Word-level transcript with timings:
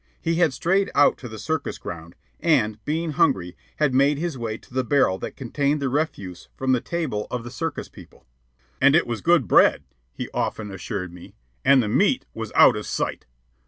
He 0.19 0.37
had 0.37 0.51
strayed 0.51 0.89
out 0.95 1.19
to 1.19 1.29
the 1.29 1.37
circus 1.37 1.77
ground, 1.77 2.15
and, 2.39 2.83
being 2.85 3.11
hungry, 3.11 3.55
had 3.75 3.93
made 3.93 4.17
his 4.17 4.35
way 4.35 4.57
to 4.57 4.73
the 4.73 4.83
barrel 4.83 5.19
that 5.19 5.35
contained 5.37 5.79
the 5.79 5.89
refuse 5.89 6.49
from 6.55 6.71
the 6.71 6.81
table 6.81 7.27
of 7.29 7.43
the 7.43 7.51
circus 7.51 7.87
people. 7.87 8.25
"And 8.81 8.95
it 8.95 9.05
was 9.05 9.21
good 9.21 9.47
bread," 9.47 9.83
he 10.11 10.27
often 10.33 10.71
assured 10.71 11.13
me; 11.13 11.35
"and 11.63 11.83
the 11.83 11.87
meat 11.87 12.25
was 12.33 12.51
out 12.55 12.75
of 12.75 12.87
sight." 12.87 13.27